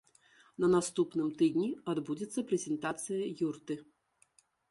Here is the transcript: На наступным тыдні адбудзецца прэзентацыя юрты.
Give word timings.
На 0.61 0.67
наступным 0.75 1.27
тыдні 1.41 1.67
адбудзецца 1.93 2.45
прэзентацыя 2.51 3.23
юрты. 3.49 3.75